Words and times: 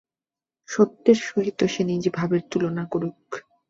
সত্যের 0.69 1.17
সহিত 1.27 1.59
সে 1.73 1.81
নিজ 1.83 2.03
ভাবের 2.17 2.41
তুলনা 2.51 2.83
করুক। 2.91 3.19